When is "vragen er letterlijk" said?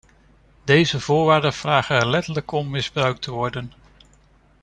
1.53-2.51